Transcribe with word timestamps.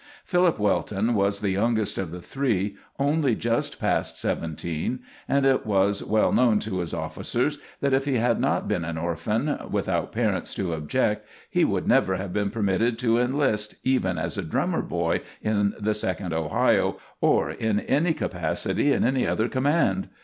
Philip 0.25 0.57
Welton 0.57 1.13
was 1.13 1.41
the 1.41 1.51
youngest 1.51 1.99
of 1.99 2.09
the 2.09 2.23
three, 2.23 2.75
only 2.97 3.35
just 3.35 3.79
past 3.79 4.17
seventeen, 4.17 5.01
and 5.27 5.45
it 5.45 5.63
was 5.63 6.03
well 6.03 6.31
known 6.31 6.57
to 6.61 6.79
his 6.79 6.91
officers 6.91 7.59
that 7.81 7.93
if 7.93 8.05
he 8.05 8.15
had 8.15 8.39
not 8.41 8.67
been 8.67 8.83
an 8.83 8.97
orphan, 8.97 9.59
without 9.69 10.11
parents 10.11 10.55
to 10.55 10.73
object, 10.73 11.27
he 11.51 11.63
would 11.63 11.87
never 11.87 12.15
have 12.15 12.33
been 12.33 12.49
permitted 12.49 12.97
to 12.97 13.19
enlist 13.19 13.75
even 13.83 14.17
as 14.17 14.39
a 14.39 14.41
drummer 14.41 14.81
boy 14.81 15.21
in 15.43 15.75
the 15.77 15.91
2d 15.91 16.33
Ohio, 16.33 16.97
or 17.21 17.51
in 17.51 17.79
any 17.81 18.15
capacity 18.15 18.91
in 18.91 19.03
any 19.03 19.27
other 19.27 19.47
command. 19.47 20.09